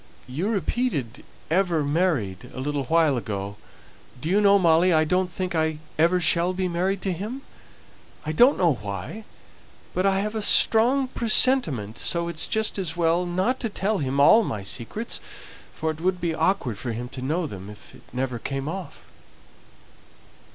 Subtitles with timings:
[0.27, 3.57] You repeated 'Ever married,' a little while ago;
[4.19, 7.43] do you know, Molly, I don't think I ever shall be married to him?
[8.25, 9.25] I don't know why,
[9.93, 14.19] but I have a strong presentiment, so it's just as well not to tell him
[14.19, 15.19] all my secrets,
[15.71, 19.01] for it would be awkward for him to know them if it never came off!"